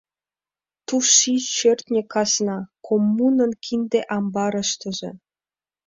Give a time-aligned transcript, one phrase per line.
[0.87, 2.57] —Ту ший-шӧртньӧ казна—
[2.87, 5.11] коммунын кинде амбарыштыже.